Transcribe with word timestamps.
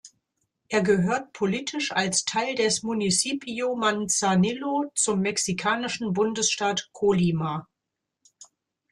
Er 0.67 0.81
gehört 0.81 1.31
politisch 1.31 1.91
als 1.91 2.25
Teil 2.25 2.55
des 2.55 2.81
Municipio 2.81 3.75
Manzanillo 3.75 4.91
zum 4.95 5.19
mexikanischen 5.19 6.11
Bundesstaat 6.13 6.89
Colima. 6.91 7.67